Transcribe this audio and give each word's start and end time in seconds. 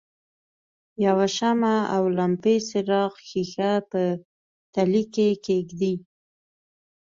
یوه 1.05 1.27
شمع 1.35 1.77
او 1.95 2.03
لمپې 2.17 2.55
څراغ 2.67 3.13
ښيښه 3.27 3.71
په 3.91 4.01
تلې 4.73 5.03
کې 5.13 5.27
کیږدئ. 5.45 5.95